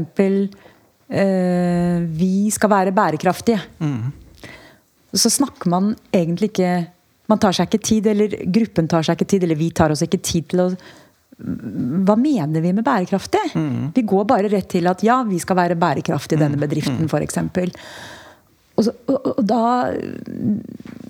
[1.06, 3.60] Eh, vi skal være bærekraftige.
[3.78, 4.12] Mm.
[5.14, 6.92] Så snakker man egentlig ikke
[7.26, 10.04] Man tar seg ikke tid, eller gruppen tar seg ikke tid, eller vi tar oss
[10.04, 10.66] ikke tid til å
[11.36, 13.42] hva mener vi med bærekraftig?
[13.58, 13.88] Mm.
[13.96, 16.62] Vi går bare rett til at ja, vi skal være bærekraftige i denne mm.
[16.62, 17.10] bedriften, mm.
[17.10, 17.66] f.eks.
[18.76, 19.60] Og, så, og, og da,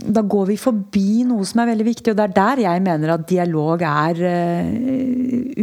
[0.07, 3.15] da, går vi forbi noe som er veldig viktig, og det er der jeg mener
[3.17, 4.69] at dialog er uh,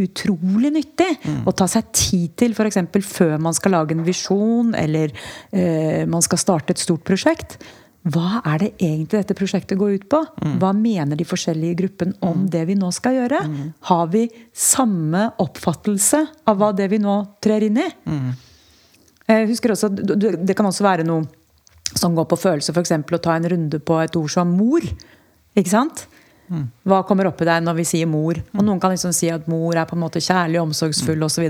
[0.04, 1.08] utrolig nyttig.
[1.24, 1.38] Mm.
[1.48, 2.82] Å ta seg tid til, f.eks.
[3.08, 7.56] før man skal lage en visjon, eller uh, man skal starte et stort prosjekt.
[8.04, 10.18] Hva er det egentlig dette prosjektet går ut på?
[10.44, 10.56] Mm.
[10.60, 12.48] Hva mener de forskjellige i gruppen om mm.
[12.52, 13.38] det vi nå skal gjøre?
[13.48, 13.70] Mm.
[13.88, 16.20] Har vi samme oppfattelse
[16.52, 17.86] av hva det vi nå trer inn i?
[18.04, 18.34] Mm.
[19.24, 21.24] Jeg husker også, Det kan også være noe
[21.92, 22.94] som går på følelser, f.eks.
[22.96, 24.84] å ta en runde på et ord som mor.
[25.54, 26.06] Ikke sant?
[26.84, 28.36] Hva kommer opp i deg når vi sier mor?
[28.52, 28.60] Og.
[28.62, 31.26] Noen kan liksom si at mor er på en måte kjærlig, omsorgsfull mm.
[31.26, 31.46] osv.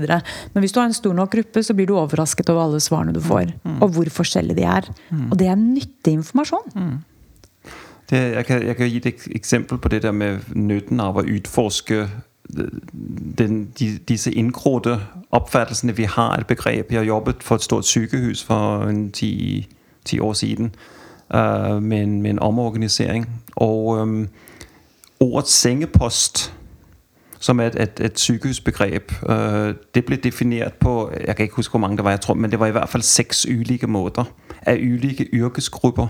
[0.53, 3.15] Men hvis du har en stor nok gruppe, så blir du overrasket over alle svarene
[3.15, 3.51] du får.
[3.79, 4.87] Og hvor forskjellige de er.
[5.27, 7.03] Og det er nyttig informasjon.
[8.09, 11.25] Det, jeg, kan, jeg kan gi et eksempel på det der med nytten av å
[11.25, 12.05] utforske
[12.45, 14.99] den, de, disse inngrodde
[15.33, 16.93] oppfattelsene vi har av et begrep.
[16.93, 19.65] Jeg har jobbet for et stort sykehus for en ti
[20.05, 20.75] 10 år siden
[21.33, 23.29] Uh, med, en, med en omorganisering.
[23.55, 24.27] Og um,
[25.19, 26.53] ordet sengepost,
[27.39, 31.71] som er et, et, et sykehusbegrep, uh, det ble definert på, jeg kan ikke huske
[31.71, 34.23] hvor mange det var, jeg tror, men det var i hvert fall seks ulike måter
[34.67, 36.07] Av ulike yrkesgrupper.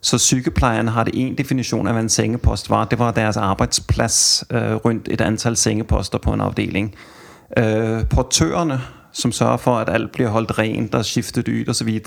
[0.00, 2.84] Så sykepleierne har det en definition hva en sengepost var.
[2.84, 6.94] Det var deres arbeidsplass uh, rundt et antall sengeposter på en avdeling.
[7.58, 8.80] Uh, portørerne
[9.12, 12.00] som sørger for, at alt bliver holdt rent og skiftet ud osv.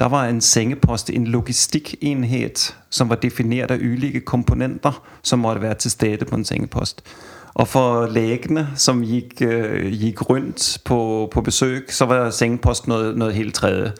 [0.00, 5.74] Der var en sengepost, en logistikenhed, som var defineret af ulike komponenter, som måtte være
[5.74, 7.02] til stede på en sengepost.
[7.54, 13.16] Og for lægene, som gik, øh, gik rundt på, på besøg, så var sengepost noget,
[13.16, 13.92] noget helt tredje.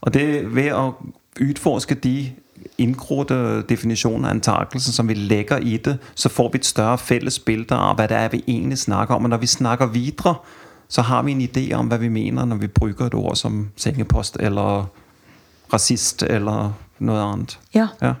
[0.00, 0.92] Og det ved at
[1.40, 2.32] udforske de
[2.78, 7.38] indgrodte definitioner af antakelsen, som vi lægger i det, så får vi et større fælles
[7.38, 9.24] billede af, hvad det er, vi egentlig snakker om.
[9.24, 10.34] Og når vi snakker videre,
[10.92, 13.70] så har vi en idé om, hva vi mener, når vi bruker et ord som
[13.80, 14.90] sengepost, eller
[15.72, 17.54] rasist eller noe annet.
[17.72, 17.86] Ja.
[18.00, 18.14] ja.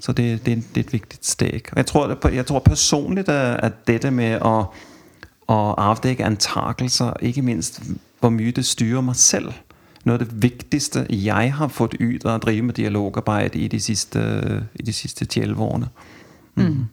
[0.00, 1.70] Så det, det, det er et viktig steg.
[1.76, 4.66] Jeg tror, jeg tror personlig at dette med å,
[5.48, 7.80] å avdekke antakelser, ikke minst
[8.20, 9.56] hvor mye det styrer meg selv,
[10.02, 13.78] Noe av det viktigste jeg har fått ut av å drive med dialogarbeid i de
[13.80, 14.20] siste,
[14.74, 15.90] i de siste 11 årene.
[16.58, 16.66] Mm.
[16.66, 16.88] Mm.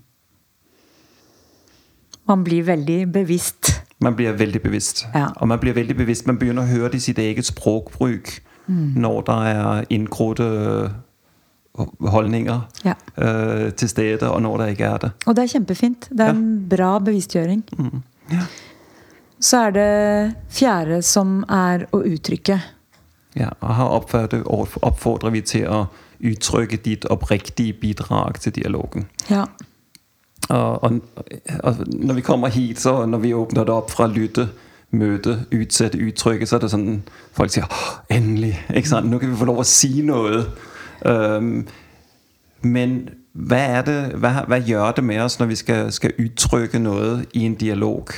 [2.30, 5.06] Man blir veldig bevidst Man blir veldig bevisst.
[5.16, 5.28] Ja.
[5.36, 6.28] Og man blir veldig bevisst.
[6.28, 12.60] Man begynner å høre det i sitt eget språkbruk når der er inngrodde øh, holdninger
[12.86, 12.94] Ja.
[13.18, 15.12] øh, til stede, og når det ikke er det.
[15.26, 16.10] Og det er kjempefint.
[16.12, 17.64] Det er en bra bevisstgjøring.
[19.40, 22.60] Så er det fjerde som er å uttrykke.
[23.40, 23.86] Ja, og her
[24.84, 25.86] oppfordrer vi til å
[26.20, 29.08] uttrykke ditt oppriktige bidrag til dialogen.
[29.32, 29.46] Ja.
[30.50, 34.48] Og, og, når vi kommer hit, så når vi åpner det opp fra lytte,
[34.92, 36.88] møte, utsette uttrykket, så er det sånn
[37.38, 38.58] folk sier «Åh, 'endelig'.
[38.74, 39.10] ikke sant?
[39.10, 40.46] Nå kan vi få lov å si noe.
[41.06, 41.68] Um,
[42.62, 46.82] men hva, er det, hva, hva gjør det med oss når vi skal, skal uttrykke
[46.82, 48.10] noe i en dialog?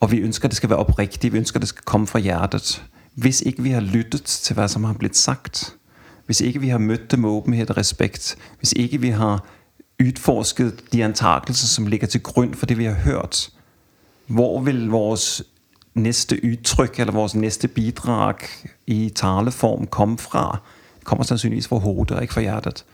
[0.00, 2.78] Og vi ønsker det skal være oppriktig, vi ønsker det skal komme fra hjertet.
[3.14, 5.74] Hvis ikke vi har lyttet til hva som har blitt sagt,
[6.26, 9.44] hvis ikke vi har møtt det med åpenhet og respekt, hvis ikke vi har
[10.00, 13.50] utforsket de antakelser som ligger til grunn for det vi har hørt,
[14.26, 15.42] hvor vil vores
[15.94, 18.34] neste uttrykk eller vores neste bidrag
[18.86, 20.58] i taleform komme fra?
[20.98, 22.84] Det kommer sannsynligvis fra hodet og ikke fra hjertet.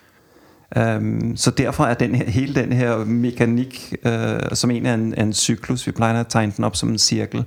[0.76, 5.14] Um, så derfor er den her, hele den her mekanikk uh, som egentlig er en,
[5.18, 7.42] en syklus Vi pleier å tegne den opp som en sirkel.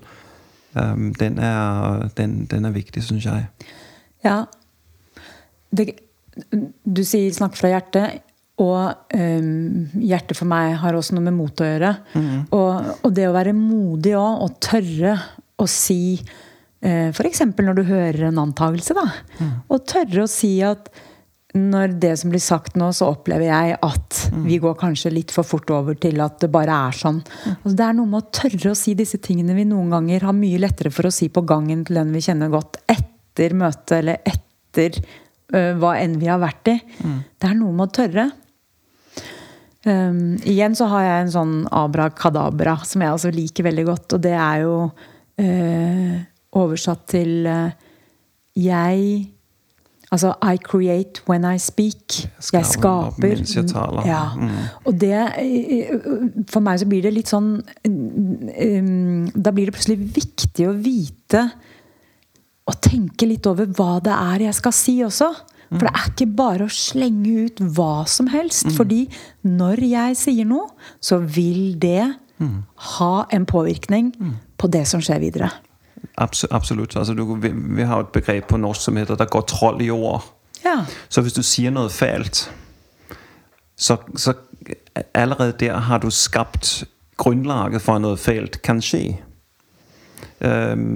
[0.76, 3.46] Um, den, er, den, den er viktig, syns jeg.
[4.24, 4.44] Ja.
[5.78, 5.92] Det,
[6.96, 8.20] du sier 'snakk fra hjertet',
[8.62, 11.94] og um, hjertet for meg har også noe med mot å gjøre.
[12.54, 15.16] Og, og det å være modig òg, og tørre
[15.58, 17.42] å si uh, F.eks.
[17.58, 19.08] når du hører en antakelse, da.
[19.74, 20.92] Og tørre å si at
[21.54, 25.46] når det som blir sagt nå, så opplever jeg at vi går kanskje litt for
[25.46, 27.20] fort over til at det bare er sånn.
[27.60, 30.34] Altså, det er noe med å tørre å si disse tingene vi noen ganger har
[30.34, 34.26] mye lettere for å si på gangen til den vi kjenner godt, etter møtet eller
[34.26, 34.98] etter
[35.54, 36.78] øh, hva enn vi har vært i.
[37.38, 38.26] Det er noe med å tørre.
[39.84, 44.22] Um, igjen så har jeg en sånn abrakadabra som jeg også liker veldig godt, og
[44.24, 46.14] det er jo uh,
[46.64, 47.72] oversatt til uh,
[48.56, 49.30] jeg
[50.14, 52.20] Altså I create when I speak.
[52.22, 53.32] Jeg Skaper skaper.
[53.34, 54.06] mens jeg taler.
[54.06, 54.28] Ja.
[54.86, 55.16] Og det
[56.54, 57.56] For meg så blir det litt sånn
[57.90, 61.48] um, Da blir det plutselig viktig å vite
[62.70, 65.32] og tenke litt over hva det er jeg skal si også.
[65.74, 68.70] For det er ikke bare å slenge ut hva som helst.
[68.78, 69.06] Fordi
[69.48, 70.70] når jeg sier noe,
[71.04, 72.14] så vil det
[72.94, 74.12] ha en påvirkning
[74.58, 75.52] på det som skjer videre.
[76.20, 76.96] Abs absolutt.
[77.00, 79.90] Altså, du, vi, vi har et begrep på norsk som heter 'det går troll i
[79.90, 80.26] ord'.
[80.66, 80.86] Ja.
[81.10, 82.52] Så hvis du sier noe fælt,
[83.76, 84.34] så, så
[85.14, 86.84] allerede der har du skapt
[87.18, 89.18] grunnlaget for at noe fælt kan skje.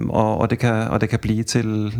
[0.09, 1.93] Og, og, det kan, og det kan bli til,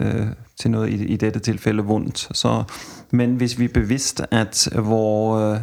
[0.00, 0.26] øh,
[0.60, 2.28] til noe i, i dette tilfellet vondt.
[2.32, 2.62] Så,
[3.10, 5.62] men hvis vi er bevisst at våre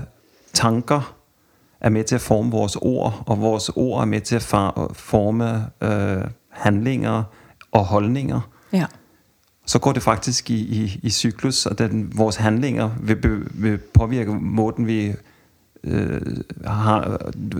[0.53, 1.15] tanker
[1.81, 5.65] er med til å forme vores ord, og vores ord er med til å forme
[5.81, 7.23] øh, handlinger
[7.71, 8.41] og holdninger,
[8.73, 8.86] ja.
[9.65, 13.77] så går det faktisk i, i, i syklus, og den, vores handlinger vil, be- vil
[13.77, 15.15] påvirke måten vi øh,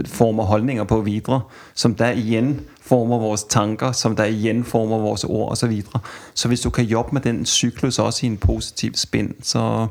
[0.06, 1.42] former holdninger på videre,
[1.74, 5.60] som da igjen former vores tanker, som da igjen former vores ord osv.
[5.60, 6.00] Så, videre.
[6.34, 9.88] så hvis du kan jobbe med den syklus også i en positiv spinn, så,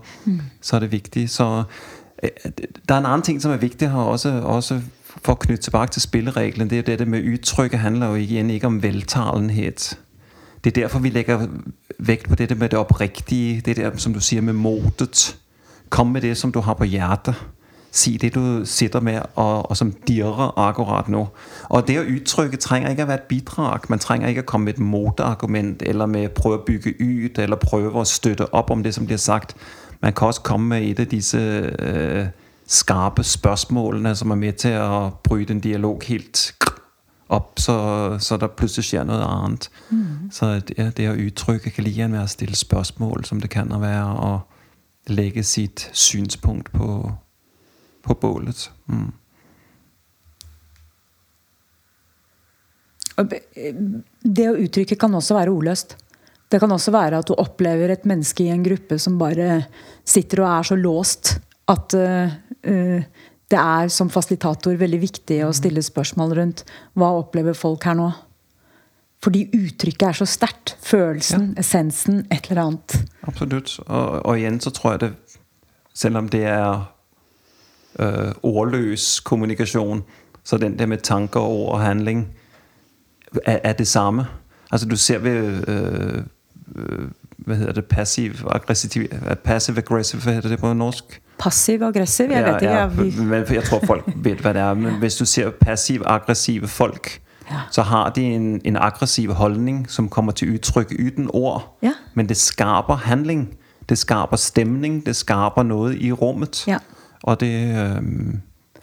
[0.61, 1.31] så er det viktig.
[1.31, 1.63] Så
[2.23, 2.31] øh,
[2.89, 5.93] der er en annen ting som er viktig her også, også for å knytte tilbake
[5.93, 6.71] til spillereglene.
[6.71, 9.99] Det er jo dette med uttrykket handler jo igjen ikke om veltalenhet.
[10.65, 11.49] Det er derfor vi legger
[11.99, 13.61] vekt på dette med det oppriktige.
[13.61, 15.37] Det der, som du sier, med motet.
[15.91, 17.35] Kom med det som du har på hjertet.
[17.91, 21.25] Si det du sitter med, og, og som dirrer akkurat nå.
[21.69, 23.89] Og det å uttrykke trenger ikke å være et bidrag.
[23.91, 27.59] Man trenger ikke å komme med et motargument, eller med prøve å bygge ut, eller
[27.59, 29.57] prøve å støtte opp om det som blir sagt.
[30.03, 32.27] Man kan også komme med et av disse øh,
[32.71, 36.53] skarpe spørsmålene som er med til å bryte en dialog helt
[37.31, 37.75] opp, så,
[38.19, 39.71] så der plutselig skjer noe annet.
[40.35, 43.71] Så det, det å uttrykke kan like gjerne være å stille spørsmål, som det kan
[43.71, 44.31] være å
[45.11, 47.13] legge sitt synspunkt på,
[48.11, 48.67] på bålet.
[48.91, 49.09] Mm.
[53.21, 55.97] Det å uttrykke kan også være ordløst.
[56.51, 59.65] Det kan også være at du opplever et menneske i en gruppe som bare
[60.09, 61.37] sitter og er så låst
[61.71, 62.33] at uh,
[63.51, 66.65] det er som fasilitator veldig viktig å stille spørsmål rundt
[66.99, 68.09] hva opplever folk her nå.
[69.21, 70.75] Fordi uttrykket er så sterkt.
[70.81, 72.97] Følelsen, essensen, et eller annet.
[73.29, 73.75] Absolutt.
[73.85, 75.13] Og, og igjen så tror jeg det
[76.01, 76.87] Selv om det er
[77.99, 80.03] øh, ordløs kommunikasjon,
[80.45, 82.29] så den der med tanker, ord og handling
[83.47, 84.27] er, er det samme.
[84.73, 86.23] Altså du ser ved øh,
[86.77, 87.85] øh, Hva heter det?
[87.85, 89.03] Passiv aggressiv
[89.45, 91.21] Passive aggressive, hva heter det på norsk?
[91.39, 92.31] Passiv-aggressiv?
[92.31, 92.75] Jeg vet ikke.
[92.75, 92.89] ja,
[93.55, 94.75] jeg- tror folk vet hva det er.
[94.75, 97.57] Men hvis du ser passiv-aggressive folk, Ja.
[97.71, 101.79] så har de en, en aggressiv holdning, som kommer til uttrykk uten ord.
[101.83, 101.93] Ja.
[102.15, 103.55] Men det skaper handling.
[103.89, 105.07] Det skaper stemning.
[105.07, 106.65] Det skaper noe i rummet.
[106.69, 106.79] Ja.
[107.29, 107.53] Og det,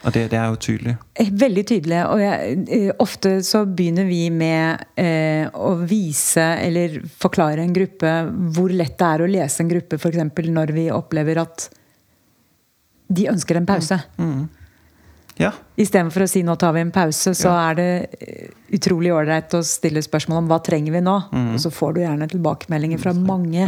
[0.04, 1.06] og det, det er jo tydeligt.
[1.18, 2.02] Eh, Veldig tydelig.
[2.12, 8.12] Og jeg, eh, ofte så begynner vi med eh, å vise eller forklare en gruppe
[8.54, 10.22] hvor lett det er å lese en gruppe, f.eks.
[10.54, 11.68] når vi opplever at
[13.08, 13.98] de ønsker en pause.
[15.38, 19.54] Ja, Istedenfor å si 'nå tar vi en pause', så er det eh, utrolig ålreit
[19.54, 21.18] å stille spørsmål om hva trenger vi nå.
[21.54, 23.68] Og så får du gjerne tilbakemeldinger fra mange.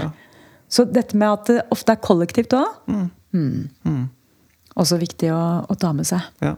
[0.70, 2.74] Så dette med at det ofte er kollektivt òg,
[3.34, 4.10] mm.
[4.80, 6.26] Også viktig å, å ta med seg.
[6.46, 6.56] ja.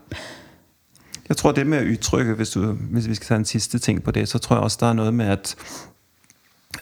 [1.32, 4.02] Jeg tror det med å uttrykke, hvis, du, hvis vi skal ta en siste ting
[4.04, 5.56] på det, så tror jeg også, det er noe med, at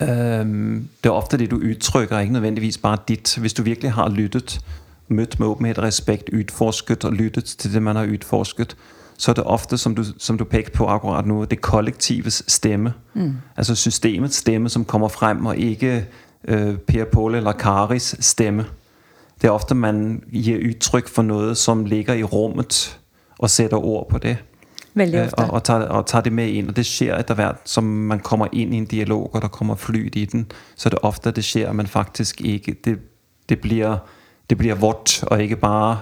[0.01, 3.37] øhm, det er ofte det, du uttrykker, er ikke nødvendigvis bare ditt.
[3.37, 4.59] Hvis du virkelig har lyttet,
[5.07, 8.75] møtt med åpenhet og respekt, utforsket og lyttet til det, man har utforsket,
[9.17, 12.93] så er det ofte, som du, som du pekte på akkurat nå, det kollektives stemme.
[13.13, 13.37] Mm.
[13.57, 16.05] Altså systemets stemme, som kommer frem, og ikke
[16.47, 18.65] øh, Per-Pole eller Karis stemme.
[19.41, 22.99] Det er ofte, man gir uttrykk for noe som ligger i rummet,
[23.39, 24.37] og sætter ord på det.
[24.93, 25.37] Veldig Øh, ofte.
[25.39, 26.67] og, og, tager, og tar, det med inn.
[26.67, 29.75] Og det skjer etter hvert, som man kommer inn i en dialog, og der kommer
[29.75, 30.51] flyt i den.
[30.75, 32.75] Så det er ofte, det skjer at man faktisk ikke...
[32.85, 32.99] Det,
[33.49, 33.97] det, blir,
[34.49, 35.97] det bliver vådt, og ikke bare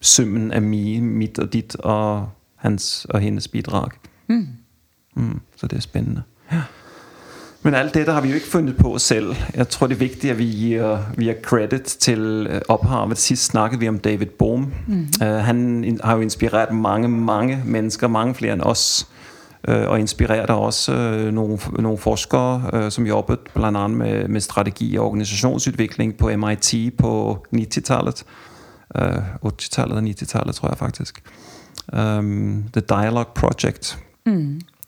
[0.00, 3.90] sømmen av mi, mitt og dit og hans og hendes bidrag.
[4.28, 4.46] Mm.
[5.16, 6.22] Mm, så det er spennende.
[6.52, 6.62] Ja.
[7.66, 9.34] Men alt dette har vi jo ikke funnet på selv.
[9.54, 13.18] Jeg tror det er viktig at vi gir, vi gir credit til opphavet.
[13.18, 14.72] Sist snakket vi om David Bohm.
[14.86, 15.08] Mm.
[15.22, 19.08] Uh, han har jo inspirert mange, mange mennesker, mange flere enn oss.
[19.68, 25.06] Uh, og inspirerte også uh, nogle, noen, forskere, som jobbet andet med, med strategi og
[25.06, 28.24] organisasjonsutvikling på MIT på 90-tallet.
[28.94, 31.22] Uh, 80-tallet og 90-tallet, tror jeg faktisk.
[31.92, 33.98] Um, The Dialogue Project.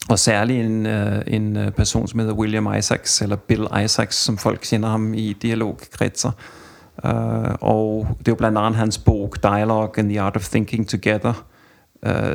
[0.09, 4.39] Og særlig en, øh, en øh, person, som heter William Isaacs, eller Bill Isaacs, som
[4.39, 6.31] folk kjenner ham i dialogkredser.
[7.05, 8.71] Uh, og det er jo bl.a.
[8.71, 11.45] hans bok Dialogue and the Art of Thinking Together,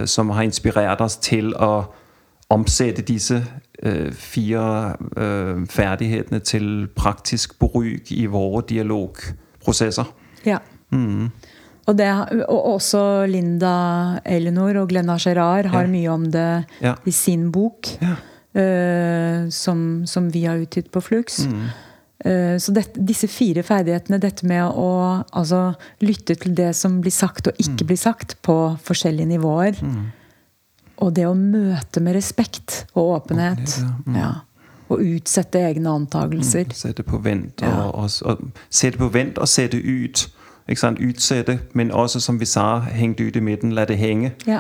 [0.05, 1.83] som har inspirert oss til å
[2.49, 3.45] omsette disse
[4.11, 4.95] fire
[5.69, 10.03] ferdighetene til praktisk bruk i våre dialogprocesser.
[10.45, 10.57] Ja.
[11.87, 12.07] Og, det,
[12.47, 15.87] og også Linda Elinor og Glenna Gerard har Ja.
[15.91, 16.95] mye om det Ja.
[17.05, 18.15] i sin bok, Ja.
[18.55, 21.39] Uh, som, som vi har utgitt på Flux.
[21.47, 21.63] Mm.
[22.25, 25.73] Uh, så det, disse fire ferdighetene, dette med å altså,
[26.05, 29.81] lytte til det som blir sagt og ikke blir sagt på forskjellige nivåer,
[31.01, 34.29] og det å møte med respekt og åpenhet, Åpenhet, ja.
[34.93, 36.69] og utsette egne antakelser.
[36.77, 37.87] sette på vent Ja.
[37.89, 40.27] og, og, og sætte på vent og sætte ud.
[40.67, 40.99] Ikke sant?
[40.99, 43.71] Utsette, men også som vi sa, hængt ut i midten.
[43.75, 44.33] La det henge.
[44.47, 44.59] Ja.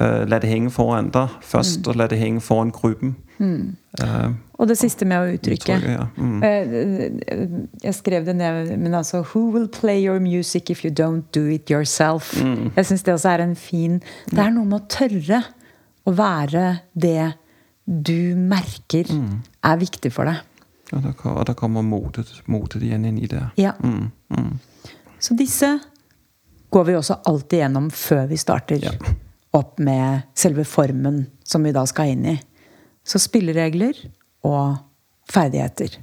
[0.00, 3.16] Uh, la det henge foran deg først, og la det henge foran gruppen.
[3.40, 5.78] Uh, Og det siste med å uttrykke.
[5.80, 6.04] uttrykke, ja.
[6.16, 6.42] Mm.
[6.44, 11.24] uh, Jeg skrev det ned, men altså Who will play your music if you don't
[11.34, 12.36] do it yourself?
[12.76, 15.42] Jeg syns det også er en fin Det er noe med å tørre
[16.06, 17.32] å være det
[17.86, 19.08] du merker
[19.64, 20.44] er viktig for deg.
[20.92, 23.42] Og, da kommer motet, motet igjen inn i det.
[23.58, 23.72] Ja.
[23.82, 24.52] Mm, mm.
[25.20, 25.78] Så disse
[26.70, 28.86] går vi også alltid gjennom før vi starter
[29.56, 32.36] opp med selve formen som vi da skal inn i.
[33.04, 33.98] Så spilleregler
[34.46, 34.78] og
[35.30, 35.98] ferdigheter.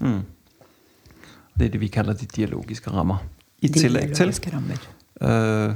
[1.58, 3.24] Det er det, vi kaller de dialogiske rammer.
[3.62, 4.84] I De tillegg til rammer.
[5.22, 5.74] uh,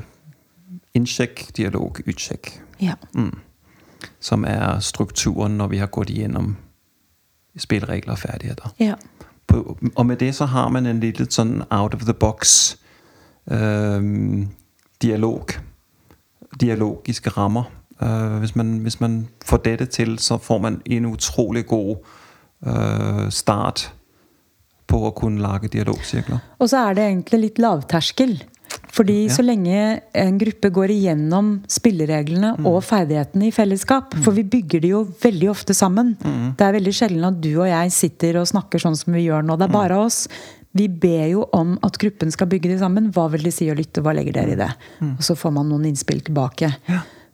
[0.93, 2.51] innsjekk, dialog, utsjekk.
[2.79, 2.93] Ja.
[4.19, 6.57] Som er strukturen når vi har gått igjennom
[7.57, 8.69] spilleregler og ferdigheter.
[8.79, 8.95] ja.
[9.47, 12.77] på, og med det så har man en lille sånn out of the box
[13.51, 14.47] øhm,
[15.01, 15.47] dialog.
[16.61, 17.63] Dialogiske rammer.
[18.01, 21.95] Øh, hvis, man, hvis man får dette til, så får man en utrolig god
[22.67, 23.93] øh, start
[24.87, 26.41] på å kunne lage dialogsirkler.
[26.59, 28.41] Og så er det egentlig litt lavterskel.
[28.91, 29.33] Fordi Ja.
[29.33, 34.87] så lenge en gruppe går igjennom spillereglene og ferdighetene i fellesskap For vi bygger de
[34.91, 36.17] jo veldig ofte sammen.
[36.57, 39.43] Det er veldig sjelden at du og jeg sitter og snakker sånn som vi gjør
[39.47, 39.55] nå.
[39.59, 40.27] Det er bare oss.
[40.77, 43.09] Vi ber jo om at gruppen skal bygge det sammen.
[43.11, 44.03] Hva vil de si å lytte?
[44.05, 44.69] Hva legger dere i det?
[45.03, 46.69] Og så får man noen innspill tilbake.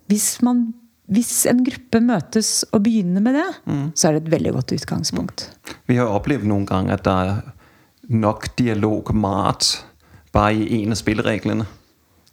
[0.10, 0.64] Hvis, man,
[1.12, 3.46] hvis en gruppe møtes og begynner med det,
[3.94, 5.46] så er det et veldig godt utgangspunkt.
[5.86, 7.38] Vi har opplevd noen ganger at det er
[8.18, 9.70] nok dialogmat
[10.34, 11.66] bare i en av spillereglene.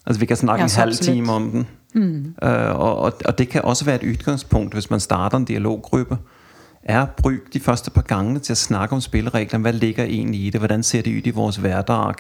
[0.04, 1.66] Altså Vi kan snakke Ja, en halv time om den.
[2.42, 6.18] Og, og, og det kan også være et utgangspunkt hvis man starter en dialoggruppe.
[6.84, 9.62] Er bruk de første par gangene til å snakke om spillereglene.
[9.64, 10.60] Hva ligger egentlig i det?
[10.60, 12.14] Hvordan ser det ut i vores hverdag?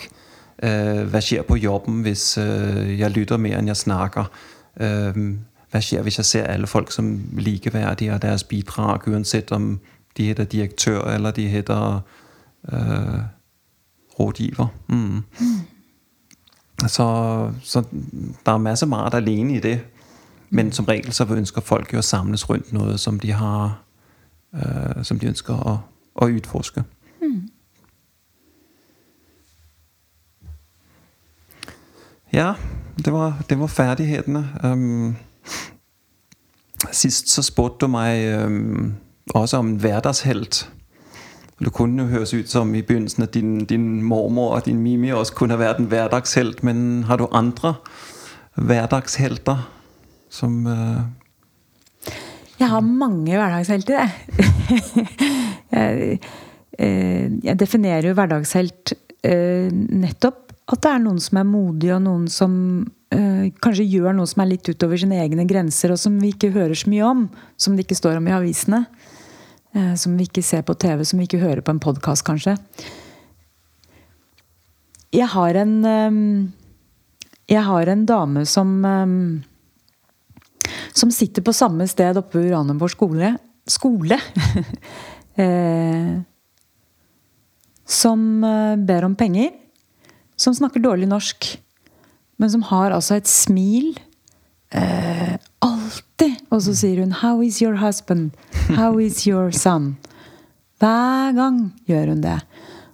[0.62, 4.32] Øh, hva skjer på jobben hvis øh, jeg lytter mer enn jeg snakker?
[4.74, 9.80] hva skjer hvis jeg ser alle folk som likeverdige og deres bidrag, uansett om
[10.16, 12.00] de heter direktør eller de heter
[12.72, 13.20] øh,
[14.18, 14.66] rådgiver.
[14.88, 15.22] Mm.
[16.86, 17.06] Så,
[17.62, 17.82] så
[18.46, 19.80] der er masse meget alene i det.
[20.50, 23.83] Men som regel så ønsker folk jo å samles rundt noe som de har
[24.54, 25.78] øh, Som de ønsker å,
[26.14, 26.84] å utforske.
[32.34, 32.54] Ja,
[33.04, 34.48] det var, det var ferdighetene.
[34.64, 35.16] Um,
[36.92, 38.94] sist så spurte du meg um,
[39.34, 40.64] også om en hverdagshelt.
[41.60, 45.12] Det kunne jo høres ut som i begynnelsen at din, din mormor og din Mimi
[45.12, 46.64] også kunne vært en hverdagshelt.
[46.66, 47.74] Men har du andre
[48.54, 49.70] hverdagshelter
[50.30, 51.06] som uh...
[52.54, 53.98] Jeg har mange hverdagshelter,
[55.74, 56.18] jeg.
[56.78, 58.94] eh, jeg definerer jo hverdagshelt
[59.26, 62.52] eh, nettopp at det er noen som er modige, og noen som
[63.12, 66.54] øh, kanskje gjør noe som er litt utover sine egne grenser, og som vi ikke
[66.54, 67.26] hører så mye om.
[67.60, 68.84] Som det ikke står om i avisene.
[69.98, 72.54] Som vi ikke ser på TV, som vi ikke hører på en podkast, kanskje.
[75.12, 75.74] Jeg har en
[77.50, 78.70] Jeg har en dame som
[80.94, 83.34] Som sitter på samme sted oppe ved Uranienborg skole.
[83.66, 84.20] Skole!
[87.84, 88.20] som
[88.86, 89.50] ber om penger
[90.36, 91.46] som snakker dårlig norsk,
[92.42, 93.94] men som har altså et smil
[94.74, 96.40] eh, alltid.
[96.50, 98.34] Og så sier hun 'How is your husband?
[98.76, 99.96] How is your son?'
[100.78, 102.40] Hver gang gjør hun det.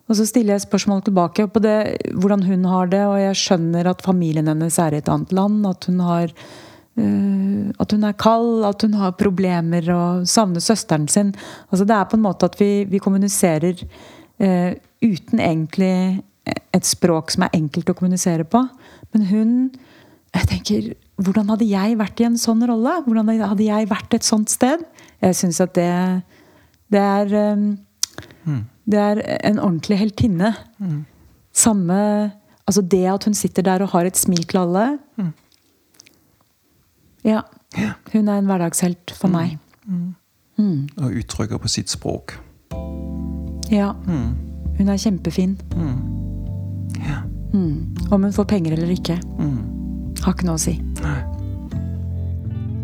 [0.09, 3.87] Og så stiller jeg spørsmål tilbake på det, hvordan hun har det, og jeg skjønner
[3.87, 6.33] at familien hennes er i et annet land, at hun har
[7.81, 11.35] at hun er kald, at hun har problemer og savner søsteren sin.
[11.71, 13.85] Altså Det er på en måte at vi, vi kommuniserer
[14.43, 14.73] uh,
[15.03, 16.23] uten egentlig
[16.75, 18.65] et språk som er enkelt å kommunisere på.
[19.15, 19.55] Men hun
[20.31, 22.95] jeg tenker, Hvordan hadde jeg vært i en sånn rolle?
[23.05, 24.81] Hvordan hadde jeg vært et sånt sted?
[25.21, 25.91] Jeg syns at det,
[26.89, 28.61] det er mm.
[28.91, 29.21] Det er
[29.51, 30.55] en ordentlig heltinne.
[30.79, 31.03] Mm.
[31.53, 31.99] Samme
[32.71, 34.99] Altså det at hun sitter der og har et smil til alle.
[35.19, 35.33] Mm.
[37.27, 37.43] Ja.
[38.13, 39.59] Hun er en hverdagshelt for meg.
[41.01, 42.37] Og uttrykker på sitt språk.
[43.71, 43.93] Ja.
[44.79, 45.59] Hun er kjempefin.
[47.07, 47.23] Ja.
[47.53, 47.97] Mm.
[48.11, 49.61] Om hun får penger eller ikke, mm.
[50.23, 50.77] har ikke noe å si.
[51.03, 51.19] Nei.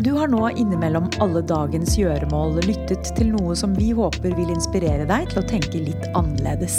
[0.06, 5.06] Du har nå innimellom alle dagens gjøremål lyttet til noe som vi håper vil inspirere
[5.08, 6.76] deg til å tenke litt annerledes.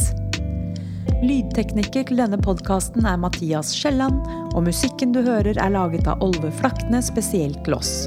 [1.18, 4.20] Lydtekniker til denne podkasten er Mathias Skjelland,
[4.54, 8.06] og musikken du hører er laget av Olve Flakne spesielt til oss.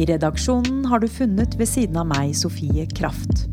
[0.00, 3.44] I redaksjonen har du funnet ved siden av meg Sofie Kraft.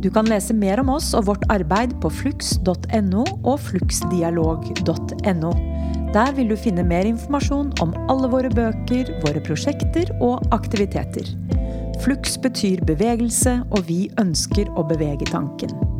[0.00, 5.52] Du kan lese mer om oss og vårt arbeid på flux.no og fluxdialog.no.
[6.16, 11.28] Der vil du finne mer informasjon om alle våre bøker, våre prosjekter og aktiviteter.
[12.00, 15.99] Flux betyr bevegelse, og vi ønsker å bevege tanken.